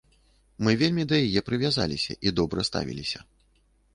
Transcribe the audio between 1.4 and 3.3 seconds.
прывязаліся і добра ставіліся.